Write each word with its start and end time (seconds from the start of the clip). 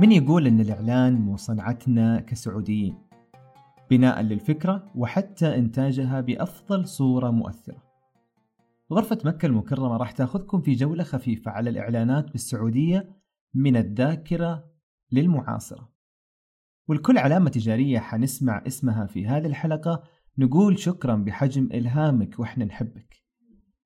من 0.00 0.12
يقول 0.12 0.46
أن 0.46 0.60
الإعلان 0.60 1.14
مو 1.14 1.36
صنعتنا 1.36 2.20
كسعوديين 2.20 2.98
بناء 3.90 4.20
للفكرة 4.20 4.90
وحتى 4.94 5.58
إنتاجها 5.58 6.20
بأفضل 6.20 6.86
صورة 6.86 7.30
مؤثرة. 7.30 7.82
غرفة 8.92 9.18
مكة 9.24 9.46
المكرمة 9.46 9.96
راح 9.96 10.10
تأخذكم 10.10 10.60
في 10.60 10.72
جولة 10.72 11.04
خفيفة 11.04 11.50
على 11.50 11.70
الإعلانات 11.70 12.30
بالسعودية 12.32 13.16
من 13.54 13.76
الذاكرة 13.76 14.64
للمعاصرة. 15.12 15.92
والكل 16.88 17.18
علامة 17.18 17.50
تجارية 17.50 17.98
حنسمع 17.98 18.62
اسمها 18.66 19.06
في 19.06 19.26
هذه 19.26 19.46
الحلقة. 19.46 20.02
نقول 20.38 20.78
شكرا 20.78 21.14
بحجم 21.14 21.68
إلهامك 21.72 22.38
وإحنا 22.38 22.64
نحبك. 22.64 23.24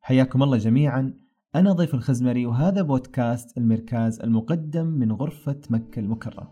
حياكم 0.01 0.43
الله 0.43 0.57
جميعا. 0.57 1.28
أنا 1.55 1.73
ضيف 1.73 1.95
الخزمري 1.95 2.47
وهذا 2.47 2.83
بودكاست 2.83 3.59
المركز 3.59 4.21
المقدم 4.21 4.87
من 4.87 5.13
غرفة 5.13 5.61
مكة 5.71 6.01
المكرمة. 6.01 6.49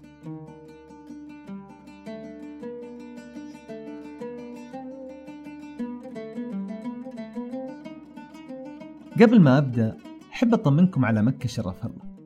قبل 9.20 9.40
ما 9.40 9.58
أبدأ 9.58 9.96
أحب 10.32 10.54
أطمنكم 10.54 11.04
على 11.04 11.22
مكة 11.22 11.48
شرف 11.48 11.86
الله. 11.86 12.16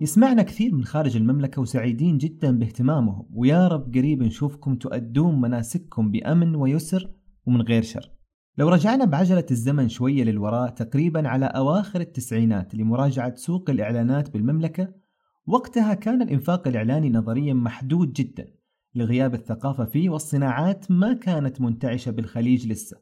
يسمعنا 0.00 0.42
كثير 0.42 0.74
من 0.74 0.84
خارج 0.84 1.16
المملكة 1.16 1.62
وسعيدين 1.62 2.18
جدا 2.18 2.58
باهتمامهم 2.58 3.26
ويا 3.34 3.68
رب 3.68 3.94
قريب 3.94 4.22
نشوفكم 4.22 4.74
تؤدون 4.74 5.40
مناسككم 5.40 6.10
بأمن 6.10 6.54
ويسر 6.54 7.10
ومن 7.46 7.62
غير 7.62 7.82
شر. 7.82 8.21
لو 8.58 8.68
رجعنا 8.68 9.04
بعجلة 9.04 9.46
الزمن 9.50 9.88
شوية 9.88 10.24
للوراء 10.24 10.70
تقريبا 10.70 11.28
على 11.28 11.46
أواخر 11.46 12.00
التسعينات 12.00 12.74
لمراجعة 12.74 13.34
سوق 13.34 13.70
الإعلانات 13.70 14.30
بالمملكة 14.30 14.88
وقتها 15.46 15.94
كان 15.94 16.22
الإنفاق 16.22 16.68
الإعلاني 16.68 17.10
نظريا 17.10 17.54
محدود 17.54 18.12
جدا 18.12 18.48
لغياب 18.94 19.34
الثقافة 19.34 19.84
فيه 19.84 20.10
والصناعات 20.10 20.90
ما 20.90 21.12
كانت 21.12 21.60
منتعشة 21.60 22.10
بالخليج 22.10 22.66
لسه. 22.66 22.96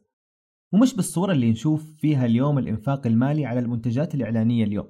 ومش 0.72 0.94
بالصورة 0.94 1.32
اللي 1.32 1.50
نشوف 1.50 1.90
فيها 1.98 2.26
اليوم 2.26 2.58
الإنفاق 2.58 3.06
المالي 3.06 3.46
على 3.46 3.60
المنتجات 3.60 4.14
الإعلانية 4.14 4.64
اليوم. 4.64 4.88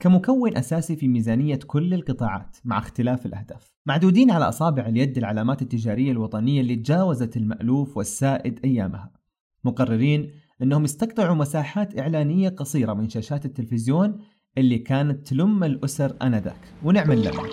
كمكون 0.00 0.56
أساسي 0.56 0.96
في 0.96 1.08
ميزانية 1.08 1.58
كل 1.66 1.94
القطاعات 1.94 2.56
مع 2.64 2.78
اختلاف 2.78 3.26
الأهداف. 3.26 3.74
معدودين 3.86 4.30
على 4.30 4.48
أصابع 4.48 4.86
اليد 4.86 5.18
العلامات 5.18 5.62
التجارية 5.62 6.12
الوطنية 6.12 6.60
اللي 6.60 6.76
تجاوزت 6.76 7.36
المألوف 7.36 7.96
والسائد 7.96 8.60
أيامها. 8.64 9.23
مقررين 9.64 10.30
أنهم 10.62 10.84
يستقطعوا 10.84 11.34
مساحات 11.34 11.98
إعلانية 11.98 12.48
قصيرة 12.48 12.92
من 12.92 13.08
شاشات 13.08 13.44
التلفزيون 13.44 14.18
اللي 14.58 14.78
كانت 14.78 15.26
تلم 15.26 15.64
الأسر 15.64 16.16
آنذاك. 16.22 16.74
ونعمل 16.84 17.24
لهم 17.24 17.46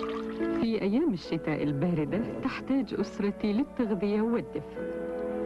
في 0.60 0.82
أيام 0.82 1.12
الشتاء 1.12 1.62
الباردة 1.62 2.40
تحتاج 2.40 2.94
أسرتي 2.94 3.52
للتغذية 3.52 4.20
والدفء. 4.20 5.02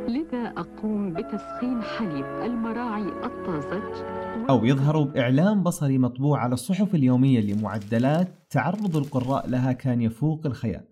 لذا 0.08 0.52
أقوم 0.56 1.12
بتسخين 1.12 1.82
حليب 1.82 2.24
المراعي 2.24 3.02
الطازج. 3.02 4.04
أو 4.50 4.64
يظهروا 4.64 5.04
بإعلان 5.04 5.62
بصري 5.62 5.98
مطبوع 5.98 6.38
على 6.38 6.54
الصحف 6.54 6.94
اليومية 6.94 7.40
لمعدلات 7.40 8.28
تعرض 8.50 8.96
القراء 8.96 9.48
لها 9.48 9.72
كان 9.72 10.00
يفوق 10.00 10.46
الخيال. 10.46 10.84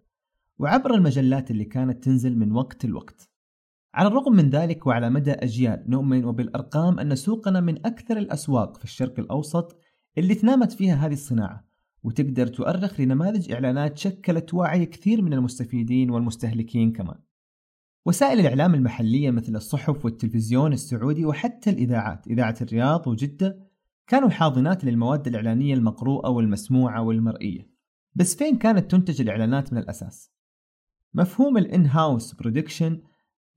وعبر 0.58 0.94
المجلات 0.94 1.50
اللي 1.50 1.64
كانت 1.64 2.04
تنزل 2.04 2.38
من 2.38 2.52
وقت 2.52 2.86
لوقت. 2.86 3.33
على 3.94 4.08
الرغم 4.08 4.32
من 4.32 4.50
ذلك 4.50 4.86
وعلى 4.86 5.10
مدى 5.10 5.32
أجيال 5.32 5.84
نؤمن 5.88 6.24
وبالأرقام 6.24 6.98
أن 6.98 7.14
سوقنا 7.14 7.60
من 7.60 7.86
أكثر 7.86 8.16
الأسواق 8.16 8.76
في 8.76 8.84
الشرق 8.84 9.18
الأوسط 9.18 9.76
اللي 10.18 10.34
تنامت 10.34 10.72
فيها 10.72 10.94
هذه 10.94 11.12
الصناعة. 11.12 11.64
وتقدر 12.02 12.46
تؤرخ 12.46 13.00
لنماذج 13.00 13.52
إعلانات 13.52 13.98
شكلت 13.98 14.54
وعي 14.54 14.86
كثير 14.86 15.22
من 15.22 15.32
المستفيدين 15.32 16.10
والمستهلكين 16.10 16.92
كمان. 16.92 17.16
وسائل 18.06 18.40
الإعلام 18.40 18.74
المحلية 18.74 19.30
مثل 19.30 19.56
الصحف 19.56 20.04
والتلفزيون 20.04 20.72
السعودي 20.72 21.24
وحتى 21.24 21.70
الإذاعات 21.70 22.26
إذاعة 22.26 22.56
الرياض 22.60 23.06
وجدة 23.06 23.58
كانوا 24.06 24.28
حاضنات 24.28 24.84
للمواد 24.84 25.26
الإعلانية 25.26 25.74
المقروءة 25.74 26.30
والمسموعة 26.30 27.02
والمرئية. 27.02 27.70
بس 28.14 28.36
فين 28.36 28.56
كانت 28.56 28.90
تنتج 28.90 29.20
الإعلانات 29.20 29.72
من 29.72 29.78
الأساس؟ 29.78 30.32
مفهوم 31.14 31.58
الإن 31.58 31.86
هاوس 31.86 32.34
برودكشن 32.34 33.00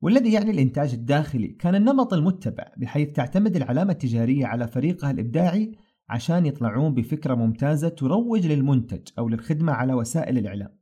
والذي 0.02 0.34
يعني 0.34 0.52
الإنتاج 0.52 0.94
الداخلي 0.94 1.48
كان 1.48 1.76
النمط 1.76 2.14
المتبع 2.14 2.72
بحيث 2.78 3.12
تعتمد 3.12 3.56
العلامة 3.56 3.92
التجارية 3.92 4.46
على 4.46 4.68
فريقها 4.68 5.12
الإبداعي 5.12 5.72
عشان 6.10 6.46
يطلعون 6.46 6.94
بفكرة 6.94 7.36
ممتازة 7.36 7.90
تروج 7.90 8.48
للمنتج 8.48 9.08
أو 9.20 9.30
للخدمة 9.30 9.74
على 9.74 9.94
وسائل 9.94 10.38
الإعلام. 10.38 10.78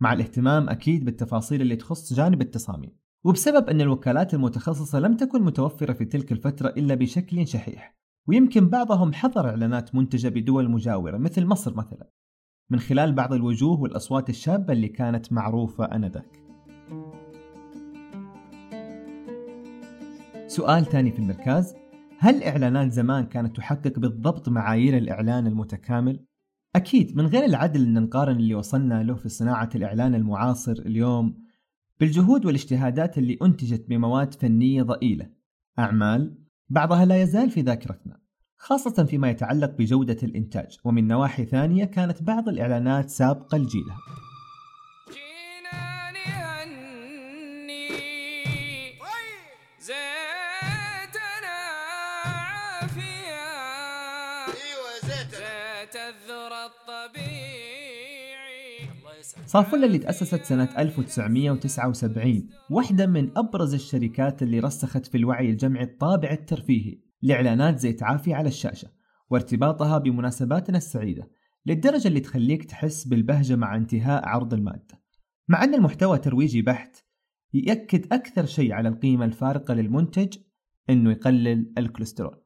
مع 0.00 0.12
الاهتمام 0.12 0.68
أكيد 0.68 1.04
بالتفاصيل 1.04 1.62
اللي 1.62 1.76
تخص 1.76 2.12
جانب 2.12 2.40
التصاميم. 2.40 2.96
وبسبب 3.24 3.68
أن 3.68 3.80
الوكالات 3.80 4.34
المتخصصة 4.34 5.00
لم 5.00 5.16
تكن 5.16 5.42
متوفرة 5.42 5.92
في 5.92 6.04
تلك 6.04 6.32
الفترة 6.32 6.68
إلا 6.68 6.94
بشكل 6.94 7.46
شحيح 7.46 7.96
ويمكن 8.28 8.68
بعضهم 8.68 9.12
حضر 9.12 9.48
إعلانات 9.48 9.94
منتجة 9.94 10.28
بدول 10.28 10.70
مجاورة 10.70 11.16
مثل 11.16 11.46
مصر 11.46 11.76
مثلا. 11.76 12.10
من 12.70 12.78
خلال 12.78 13.12
بعض 13.12 13.32
الوجوه 13.32 13.80
والأصوات 13.80 14.30
الشابة 14.30 14.72
اللي 14.72 14.88
كانت 14.88 15.32
معروفة 15.32 15.84
آنذاك. 15.84 16.45
سؤال 20.56 20.84
ثاني 20.84 21.12
في 21.12 21.18
المركز. 21.18 21.74
هل 22.18 22.42
إعلانات 22.42 22.92
زمان 22.92 23.26
كانت 23.26 23.56
تحقق 23.56 23.98
بالضبط 23.98 24.48
معايير 24.48 24.96
الإعلان 24.96 25.46
المتكامل؟ 25.46 26.24
أكيد 26.76 27.16
من 27.16 27.26
غير 27.26 27.44
العدل 27.44 27.82
أن 27.82 28.02
نقارن 28.02 28.36
اللي 28.36 28.54
وصلنا 28.54 29.02
له 29.02 29.14
في 29.14 29.28
صناعة 29.28 29.70
الإعلان 29.74 30.14
المعاصر 30.14 30.72
اليوم. 30.72 31.44
بالجهود 32.00 32.46
والاجتهادات 32.46 33.18
اللي 33.18 33.38
أنتجت 33.42 33.88
بمواد 33.88 34.34
فنية 34.34 34.82
ضئيلة. 34.82 35.30
أعمال 35.78 36.38
بعضها 36.68 37.04
لا 37.04 37.22
يزال 37.22 37.50
في 37.50 37.60
ذاكرتنا 37.60 38.20
خاصة 38.58 39.04
فيما 39.04 39.30
يتعلق 39.30 39.70
بجودة 39.78 40.18
الإنتاج. 40.22 40.78
ومن 40.84 41.08
نواحي 41.08 41.44
ثانية 41.44 41.84
كانت 41.84 42.22
بعض 42.22 42.48
الإعلانات 42.48 43.10
سابقة 43.10 43.58
لجيلها. 43.58 43.96
صافولا 59.46 59.86
اللي 59.86 59.98
تأسست 59.98 60.44
سنة 60.44 60.68
1979 60.78 62.48
واحدة 62.70 63.06
من 63.06 63.38
أبرز 63.38 63.74
الشركات 63.74 64.42
اللي 64.42 64.60
رسخت 64.60 65.06
في 65.06 65.16
الوعي 65.16 65.50
الجمعي 65.50 65.84
الطابع 65.84 66.30
الترفيهي 66.30 66.98
لإعلانات 67.22 67.78
زيت 67.78 68.02
عافية 68.02 68.34
على 68.34 68.48
الشاشة 68.48 68.88
وارتباطها 69.30 69.98
بمناسباتنا 69.98 70.78
السعيدة 70.78 71.30
للدرجة 71.66 72.08
اللي 72.08 72.20
تخليك 72.20 72.64
تحس 72.64 73.04
بالبهجة 73.04 73.56
مع 73.56 73.76
انتهاء 73.76 74.28
عرض 74.28 74.54
المادة. 74.54 75.02
مع 75.48 75.64
أن 75.64 75.74
المحتوى 75.74 76.18
ترويجي 76.18 76.62
بحت 76.62 76.96
يأكد 77.54 78.12
أكثر 78.12 78.46
شيء 78.46 78.72
على 78.72 78.88
القيمة 78.88 79.24
الفارقة 79.24 79.74
للمنتج 79.74 80.38
أنه 80.90 81.10
يقلل 81.10 81.72
الكوليسترول. 81.78 82.42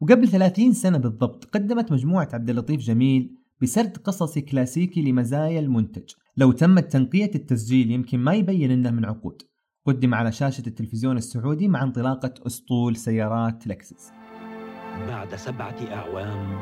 وقبل 0.00 0.28
30 0.28 0.72
سنة 0.72 0.98
بالضبط 0.98 1.44
قدمت 1.44 1.92
مجموعة 1.92 2.28
عبد 2.32 2.50
اللطيف 2.50 2.80
جميل 2.80 3.35
بسرد 3.62 3.96
قصصي 3.96 4.40
كلاسيكي 4.40 5.02
لمزايا 5.02 5.60
المنتج. 5.60 6.10
لو 6.36 6.52
تمت 6.52 6.92
تنقية 6.92 7.30
التسجيل 7.34 7.90
يمكن 7.90 8.18
ما 8.18 8.34
يبين 8.34 8.70
إنه 8.70 8.90
من 8.90 9.04
عقود. 9.04 9.42
قدم 9.86 10.14
على 10.14 10.32
شاشة 10.32 10.62
التلفزيون 10.66 11.16
السعودي 11.16 11.68
مع 11.68 11.82
انطلاقة 11.82 12.34
أسطول 12.46 12.96
سيارات 12.96 13.66
لكسس. 13.66 14.12
بعد 15.08 15.34
سبعة 15.34 15.76
أعوام 15.92 16.60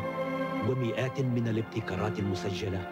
ومئات 0.68 1.20
من 1.20 1.48
الابتكارات 1.48 2.18
المسجلة 2.18 2.88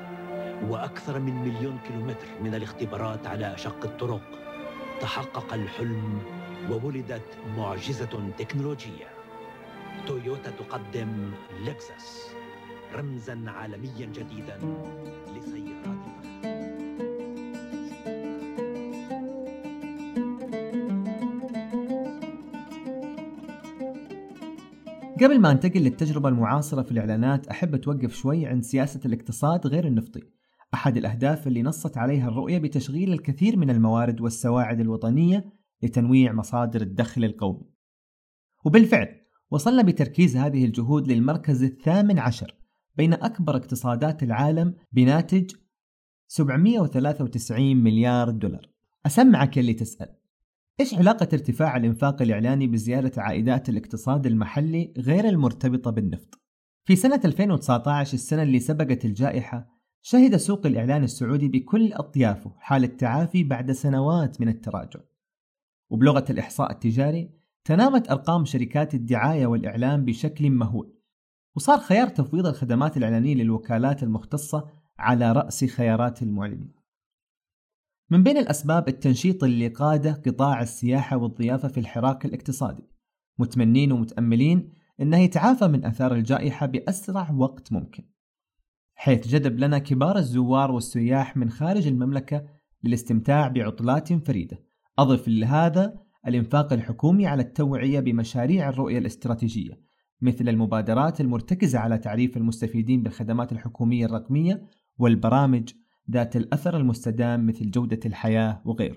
وأكثر 0.71 1.21
من 1.21 1.35
مليون 1.35 1.79
كيلومتر 1.89 2.27
من 2.43 2.55
الاختبارات 2.55 3.27
على 3.27 3.55
أشق 3.55 3.85
الطرق 3.85 4.23
تحقق 5.01 5.55
الحلم 5.55 6.19
وولدت 6.71 7.39
معجزة 7.57 8.33
تكنولوجية. 8.39 9.07
تويوتا 10.07 10.51
تقدم 10.51 11.31
لكسس. 11.67 12.35
رمزا 12.95 13.45
عالميا 13.47 14.07
جديدا 14.07 14.59
لسيارات 15.37 16.13
قبل 25.21 25.41
ما 25.41 25.51
انتقل 25.51 25.81
للتجربة 25.81 26.29
المعاصرة 26.29 26.83
في 26.83 26.91
الإعلانات 26.91 27.47
أحب 27.47 27.75
أتوقف 27.75 28.15
شوي 28.15 28.47
عند 28.47 28.63
سياسة 28.63 29.01
الاقتصاد 29.05 29.67
غير 29.67 29.87
النفطي. 29.87 30.21
أحد 30.75 30.97
الأهداف 30.97 31.47
اللي 31.47 31.63
نصت 31.63 31.99
عليها 31.99 32.29
الرؤية 32.29 32.59
بتشغيل 32.59 33.13
الكثير 33.13 33.57
من 33.57 33.71
الموارد 33.71 34.21
والسواعد 34.21 34.81
الوطنية 34.81 35.45
لتنويع 35.83 36.33
مصادر 36.33 36.81
الدخل 36.81 37.25
القومي. 37.25 37.71
وبالفعل 38.65 39.09
وصلنا 39.51 39.83
بتركيز 39.83 40.37
هذه 40.37 40.65
الجهود 40.65 41.09
للمركز 41.09 41.63
الثامن 41.63 42.19
عشر. 42.19 42.62
بين 42.97 43.13
أكبر 43.13 43.57
اقتصادات 43.57 44.23
العالم 44.23 44.75
بناتج 44.93 45.51
793 46.29 47.77
مليار 47.77 48.31
دولار. 48.31 48.71
أسمعك 49.07 49.59
اللي 49.59 49.75
تسأل. 49.75 50.09
إيش 50.81 50.95
علاقة 50.95 51.29
ارتفاع 51.33 51.77
الإنفاق 51.77 52.23
الإعلاني 52.23 52.67
بزيادة 52.67 53.23
عائدات 53.23 53.69
الاقتصاد 53.69 54.27
المحلي 54.27 54.95
غير 54.99 55.29
المرتبطة 55.29 55.91
بالنفط؟ 55.91 56.41
في 56.85 56.97
سنة 56.97 57.21
2019 57.25 58.15
السنة 58.15 58.43
اللي 58.43 58.61
سبقت 58.61 59.05
الجائحة 59.05 59.69
شهد 60.03 60.37
سوق 60.37 60.67
الإعلان 60.67 61.05
السعودي 61.05 61.49
بكل 61.49 61.93
أطيافه 61.93 62.53
حالة 62.59 62.87
تعافي 62.87 63.45
بعد 63.45 63.73
سنوات 63.73 64.41
من 64.41 64.49
التراجع. 64.49 65.01
وبلغة 65.91 66.25
الإحصاء 66.31 66.73
التجاري 66.73 67.31
تنامت 67.65 68.11
أرقام 68.11 68.45
شركات 68.45 68.95
الدعاية 68.95 69.47
والإعلان 69.47 70.05
بشكل 70.05 70.51
مهول. 70.51 71.02
وصار 71.57 71.79
خيار 71.79 72.09
تفويض 72.09 72.47
الخدمات 72.47 72.97
الإعلانية 72.97 73.35
للوكالات 73.35 74.03
المختصة 74.03 74.69
على 74.99 75.33
رأس 75.33 75.65
خيارات 75.65 76.23
المعلنين. 76.23 76.75
من 78.11 78.23
بين 78.23 78.37
الأسباب 78.37 78.89
التنشيط 78.89 79.45
اللي 79.45 79.69
قاده 79.69 80.23
قطاع 80.27 80.63
السياحة 80.63 81.17
والضيافة 81.17 81.69
في 81.69 81.81
الحراك 81.81 82.25
الاقتصادي 82.25 82.83
متمنين 83.39 83.93
ومتأملين 83.93 84.73
أنه 85.01 85.19
يتعافى 85.19 85.69
من 85.69 85.85
أثار 85.85 86.15
الجائحة 86.15 86.67
بأسرع 86.67 87.31
وقت 87.31 87.73
ممكن 87.73 88.05
حيث 88.95 89.29
جذب 89.29 89.59
لنا 89.59 89.79
كبار 89.79 90.19
الزوار 90.19 90.71
والسياح 90.71 91.37
من 91.37 91.51
خارج 91.51 91.87
المملكة 91.87 92.47
للاستمتاع 92.85 93.49
بعطلات 93.49 94.13
فريدة. 94.13 94.59
أضف 94.99 95.29
لهذا 95.29 96.03
الإنفاق 96.27 96.73
الحكومي 96.73 97.27
على 97.27 97.43
التوعية 97.43 98.01
بمشاريع 98.01 98.69
الرؤية 98.69 98.99
الاستراتيجية 98.99 99.92
مثل 100.23 100.49
المبادرات 100.49 101.21
المرتكزة 101.21 101.79
على 101.79 101.99
تعريف 101.99 102.37
المستفيدين 102.37 103.03
بالخدمات 103.03 103.53
الحكومية 103.53 104.07
الرقمية 104.07 104.67
والبرامج 104.99 105.73
ذات 106.11 106.37
الأثر 106.37 106.77
المستدام 106.77 107.47
مثل 107.47 107.71
جودة 107.71 108.01
الحياة 108.07 108.63
وغيره. 108.65 108.97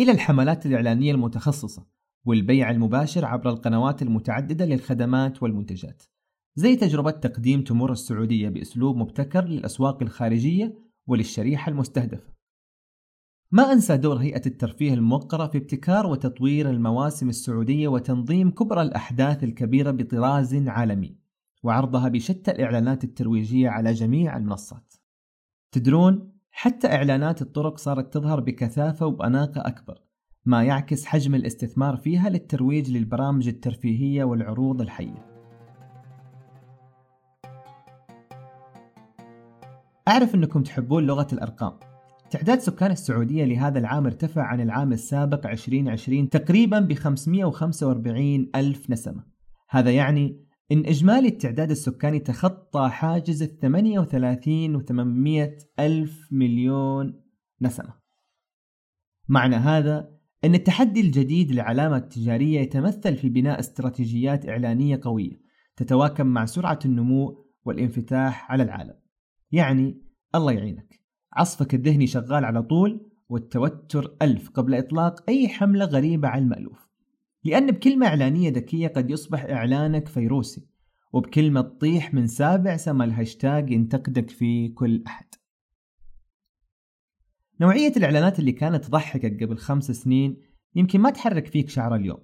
إلى 0.00 0.12
الحملات 0.12 0.66
الإعلانية 0.66 1.12
المتخصصة 1.12 1.86
والبيع 2.24 2.70
المباشر 2.70 3.24
عبر 3.24 3.50
القنوات 3.50 4.02
المتعددة 4.02 4.64
للخدمات 4.64 5.42
والمنتجات. 5.42 6.02
زي 6.54 6.76
تجربة 6.76 7.10
تقديم 7.10 7.64
تمور 7.64 7.92
السعودية 7.92 8.48
بأسلوب 8.48 8.96
مبتكر 8.96 9.44
للأسواق 9.44 10.02
الخارجية 10.02 10.74
وللشريحة 11.06 11.70
المستهدفة. 11.70 12.32
ما 13.54 13.72
أنسى 13.72 13.96
دور 13.96 14.16
هيئة 14.16 14.42
الترفيه 14.46 14.94
الموقرة 14.94 15.46
في 15.46 15.58
ابتكار 15.58 16.06
وتطوير 16.06 16.70
المواسم 16.70 17.28
السعودية 17.28 17.88
وتنظيم 17.88 18.50
كبرى 18.50 18.82
الأحداث 18.82 19.44
الكبيرة 19.44 19.90
بطراز 19.90 20.54
عالمي 20.54 21.16
وعرضها 21.62 22.08
بشتى 22.08 22.50
الإعلانات 22.50 23.04
الترويجية 23.04 23.68
على 23.68 23.92
جميع 23.92 24.36
المنصات. 24.36 24.94
تدرون 25.72 26.32
حتى 26.50 26.86
إعلانات 26.86 27.42
الطرق 27.42 27.78
صارت 27.78 28.14
تظهر 28.14 28.40
بكثافة 28.40 29.06
وبأناقة 29.06 29.60
أكبر 29.66 30.02
ما 30.44 30.64
يعكس 30.64 31.04
حجم 31.04 31.34
الاستثمار 31.34 31.96
فيها 31.96 32.28
للترويج 32.28 32.90
للبرامج 32.90 33.48
الترفيهية 33.48 34.24
والعروض 34.24 34.80
الحية. 34.80 35.26
أعرف 40.08 40.34
أنكم 40.34 40.62
تحبون 40.62 41.06
لغة 41.06 41.26
الأرقام. 41.32 41.91
تعداد 42.32 42.58
سكان 42.58 42.90
السعودية 42.90 43.44
لهذا 43.44 43.78
العام 43.78 44.06
ارتفع 44.06 44.42
عن 44.42 44.60
العام 44.60 44.92
السابق 44.92 45.46
2020 45.46 46.28
تقريبا 46.28 46.80
ب 46.80 46.92
545 46.92 48.50
ألف 48.54 48.90
نسمة. 48.90 49.24
هذا 49.68 49.90
يعني 49.90 50.46
إن 50.72 50.78
إجمالي 50.86 51.28
التعداد 51.28 51.70
السكاني 51.70 52.18
تخطى 52.18 52.88
حاجز 52.88 53.42
ال 53.42 53.58
38 53.58 54.80
و800 54.80 55.50
ألف 55.80 56.28
مليون 56.32 57.22
نسمة. 57.62 57.94
معنى 59.28 59.56
هذا 59.56 60.10
أن 60.44 60.54
التحدي 60.54 61.00
الجديد 61.00 61.52
للعلامة 61.52 61.96
التجارية 61.96 62.60
يتمثل 62.60 63.16
في 63.16 63.28
بناء 63.28 63.60
استراتيجيات 63.60 64.48
إعلانية 64.48 65.00
قوية 65.02 65.40
تتواكب 65.76 66.26
مع 66.26 66.44
سرعة 66.44 66.78
النمو 66.84 67.46
والانفتاح 67.64 68.52
على 68.52 68.62
العالم. 68.62 68.94
يعني 69.50 70.02
الله 70.34 70.52
يعينك. 70.52 71.01
عصفك 71.32 71.74
الذهني 71.74 72.06
شغال 72.06 72.44
على 72.44 72.62
طول 72.62 73.10
والتوتر 73.28 74.16
ألف 74.22 74.50
قبل 74.50 74.74
إطلاق 74.74 75.24
أي 75.28 75.48
حملة 75.48 75.84
غريبة 75.84 76.28
على 76.28 76.42
المألوف. 76.42 76.88
لأن 77.44 77.66
بكلمة 77.66 78.06
إعلانية 78.06 78.50
ذكية 78.50 78.88
قد 78.88 79.10
يصبح 79.10 79.44
إعلانك 79.44 80.08
فيروسي 80.08 80.66
وبكلمة 81.12 81.60
تطيح 81.60 82.14
من 82.14 82.26
سابع 82.26 82.76
سما 82.76 83.04
الهاشتاج 83.04 83.70
ينتقدك 83.70 84.30
فيه 84.30 84.68
كل 84.68 85.02
أحد. 85.06 85.26
نوعية 87.60 87.92
الإعلانات 87.96 88.38
اللي 88.38 88.52
كانت 88.52 88.84
تضحكك 88.84 89.42
قبل 89.42 89.56
خمس 89.56 89.90
سنين 89.90 90.36
يمكن 90.74 91.00
ما 91.00 91.10
تحرك 91.10 91.46
فيك 91.46 91.68
شعر 91.68 91.94
اليوم 91.94 92.18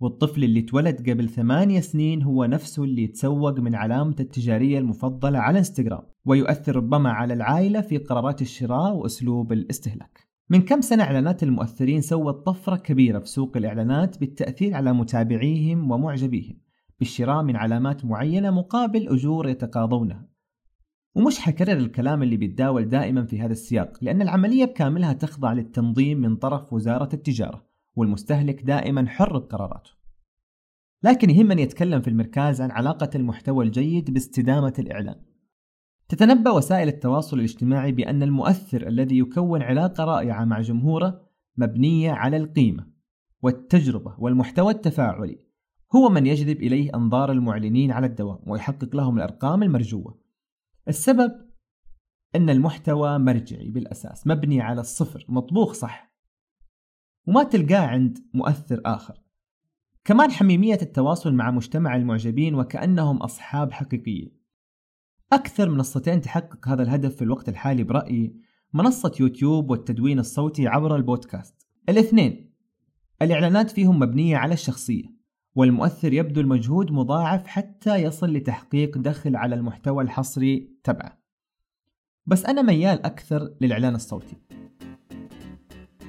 والطفل 0.00 0.44
اللي 0.44 0.60
اتولد 0.60 1.10
قبل 1.10 1.28
ثمانية 1.28 1.80
سنين 1.80 2.22
هو 2.22 2.44
نفسه 2.44 2.84
اللي 2.84 3.02
يتسوق 3.02 3.60
من 3.60 3.74
علامته 3.74 4.22
التجارية 4.22 4.78
المفضلة 4.78 5.38
على 5.38 5.58
إنستغرام. 5.58 6.11
ويؤثر 6.24 6.76
ربما 6.76 7.10
على 7.10 7.34
العائلة 7.34 7.80
في 7.80 7.98
قرارات 7.98 8.42
الشراء 8.42 8.96
وأسلوب 8.96 9.52
الاستهلاك. 9.52 10.28
من 10.50 10.62
كم 10.62 10.80
سنة 10.80 11.02
إعلانات 11.02 11.42
المؤثرين 11.42 12.00
سوت 12.00 12.46
طفرة 12.46 12.76
كبيرة 12.76 13.18
في 13.18 13.26
سوق 13.26 13.56
الإعلانات 13.56 14.20
بالتأثير 14.20 14.74
على 14.74 14.92
متابعيهم 14.92 15.90
ومعجبيهم 15.90 16.58
بالشراء 16.98 17.42
من 17.42 17.56
علامات 17.56 18.04
معينة 18.04 18.50
مقابل 18.50 19.08
أجور 19.08 19.48
يتقاضونها. 19.48 20.28
ومش 21.14 21.38
حكرر 21.38 21.76
الكلام 21.76 22.22
اللي 22.22 22.36
بيتداول 22.36 22.88
دائما 22.88 23.24
في 23.24 23.40
هذا 23.40 23.52
السياق 23.52 23.98
لأن 24.00 24.22
العملية 24.22 24.64
بكاملها 24.64 25.12
تخضع 25.12 25.52
للتنظيم 25.52 26.20
من 26.20 26.36
طرف 26.36 26.72
وزارة 26.72 27.08
التجارة 27.14 27.66
والمستهلك 27.96 28.62
دائما 28.62 29.08
حر 29.08 29.38
بقراراته. 29.38 29.90
لكن 31.02 31.30
يهمني 31.30 31.62
أتكلم 31.62 32.00
في 32.00 32.08
المركز 32.08 32.60
عن 32.60 32.70
علاقة 32.70 33.10
المحتوى 33.14 33.64
الجيد 33.64 34.10
باستدامة 34.10 34.74
الإعلان. 34.78 35.31
تتنبأ 36.12 36.50
وسائل 36.50 36.88
التواصل 36.88 37.38
الاجتماعي 37.38 37.92
بأن 37.92 38.22
المؤثر 38.22 38.86
الذي 38.86 39.18
يكون 39.18 39.62
علاقة 39.62 40.04
رائعة 40.04 40.44
مع 40.44 40.60
جمهوره 40.60 41.20
مبنية 41.56 42.12
على 42.12 42.36
القيمة 42.36 42.86
والتجربة 43.42 44.14
والمحتوى 44.18 44.72
التفاعلي. 44.72 45.38
هو 45.96 46.08
من 46.08 46.26
يجذب 46.26 46.56
إليه 46.56 46.90
أنظار 46.94 47.32
المعلنين 47.32 47.90
على 47.92 48.06
الدوام 48.06 48.38
ويحقق 48.46 48.96
لهم 48.96 49.16
الأرقام 49.16 49.62
المرجوة. 49.62 50.20
السبب 50.88 51.32
أن 52.34 52.50
المحتوى 52.50 53.18
مرجعي 53.18 53.70
بالأساس 53.70 54.26
مبني 54.26 54.60
على 54.60 54.80
الصفر 54.80 55.26
مطبوخ 55.28 55.72
صح. 55.72 56.14
وما 57.26 57.42
تلقاه 57.42 57.86
عند 57.86 58.18
مؤثر 58.34 58.80
آخر. 58.86 59.22
كمان 60.04 60.30
حميمية 60.30 60.78
التواصل 60.82 61.34
مع 61.34 61.50
مجتمع 61.50 61.96
المعجبين 61.96 62.54
وكأنهم 62.54 63.16
أصحاب 63.16 63.72
حقيقيين. 63.72 64.41
أكثر 65.32 65.68
منصتين 65.68 66.20
تحقق 66.20 66.68
هذا 66.68 66.82
الهدف 66.82 67.16
في 67.16 67.22
الوقت 67.22 67.48
الحالي 67.48 67.82
برأيي 67.82 68.36
منصة 68.72 69.12
يوتيوب 69.20 69.70
والتدوين 69.70 70.18
الصوتي 70.18 70.68
عبر 70.68 70.96
البودكاست. 70.96 71.66
الاثنين 71.88 72.54
الإعلانات 73.22 73.70
فيهم 73.70 73.98
مبنية 73.98 74.36
على 74.36 74.54
الشخصية 74.54 75.04
والمؤثر 75.54 76.12
يبذل 76.12 76.40
المجهود 76.40 76.90
مضاعف 76.90 77.46
حتى 77.46 77.96
يصل 77.96 78.32
لتحقيق 78.32 78.98
دخل 78.98 79.36
على 79.36 79.54
المحتوى 79.54 80.04
الحصري 80.04 80.70
تبعه. 80.84 81.18
بس 82.26 82.46
أنا 82.46 82.62
ميال 82.62 83.06
أكثر 83.06 83.54
للإعلان 83.60 83.94
الصوتي. 83.94 84.36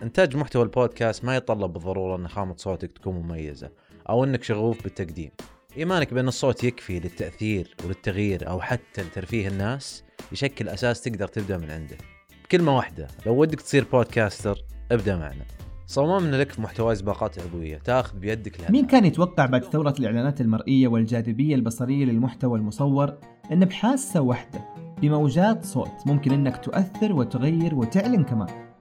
إنتاج 0.04 0.38
محتوى 0.38 0.64
البودكاست 0.64 1.26
ما 1.26 1.36
يتطلب 1.36 1.74
بالضرورة 1.74 2.16
أن 2.16 2.28
خامة 2.28 2.56
صوتك 2.58 2.92
تكون 2.92 3.16
مميزة 3.16 3.72
أو 4.10 4.24
أنك 4.24 4.44
شغوف 4.44 4.84
بالتقديم. 4.84 5.32
إيمانك 5.78 6.14
بأن 6.14 6.28
الصوت 6.28 6.64
يكفي 6.64 7.00
للتأثير 7.00 7.76
وللتغيير 7.86 8.50
أو 8.50 8.62
حتى 8.62 9.02
لترفيه 9.02 9.48
الناس 9.48 10.04
يشكل 10.32 10.70
أساس 10.70 11.02
تقدر 11.02 11.28
تبدأ 11.28 11.58
من 11.58 11.72
عنده. 11.72 11.98
بكلمة 12.44 12.76
واحدة 12.76 13.08
لو 13.26 13.42
ودك 13.42 13.62
تصير 13.62 13.86
بودكاستر 13.92 14.58
ابدأ 14.92 15.16
معنا. 15.16 15.46
صممنا 15.88 16.36
لك 16.36 16.52
في 16.52 16.62
محتوى 16.62 16.96
سباقات 16.96 17.40
عضوية 17.40 17.78
تأخذ 17.78 18.20
بيدك 18.20 18.60
لها 18.60 18.72
مين 18.72 18.88
كان 18.88 19.06
يتوقع 19.06 19.46
بعد 19.46 19.64
ثورة 19.64 19.96
الإعلانات 20.00 20.42
المرئية 20.42 20.88
والجاذبية 20.88 21.56
البصرية 21.56 22.06
للمحتوى 22.06 22.60
المصور 22.60 23.14
أن 23.52 23.66
بحاسة 23.66 24.22
واحدة 24.22 24.60
بموجات 25.02 25.66
صوت 25.66 25.92
ممكن 26.06 26.32
أنك 26.32 26.58
تؤثر 26.58 27.14
وتغير 27.14 27.76
وتعلن 27.76 28.24
كمان؟ 28.24 28.74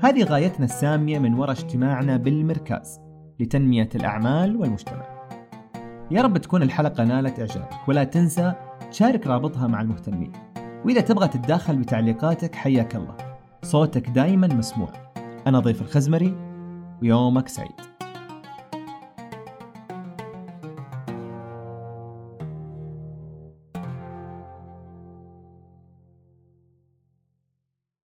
هذه 0.00 0.24
غايتنا 0.24 0.64
السامية 0.64 1.18
من 1.18 1.34
وراء 1.34 1.52
اجتماعنا 1.52 2.16
بالمركز 2.16 3.00
لتنمية 3.40 3.88
الأعمال 3.94 4.56
والمجتمع. 4.56 5.21
يا 6.10 6.22
رب 6.22 6.38
تكون 6.38 6.62
الحلقة 6.62 7.04
نالت 7.04 7.40
إعجابك 7.40 7.88
ولا 7.88 8.04
تنسى 8.04 8.52
تشارك 8.90 9.26
رابطها 9.26 9.66
مع 9.66 9.80
المهتمين. 9.80 10.32
وإذا 10.84 11.00
تبغى 11.00 11.28
تتداخل 11.28 11.76
بتعليقاتك 11.76 12.54
حياك 12.54 12.96
الله. 12.96 13.16
صوتك 13.62 14.08
دايما 14.08 14.46
مسموع. 14.46 14.88
أنا 15.46 15.58
ضيف 15.58 15.82
الخزمري 15.82 16.34
ويومك 17.02 17.48
سعيد. 17.48 17.91